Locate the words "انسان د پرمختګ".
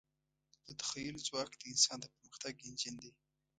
1.73-2.53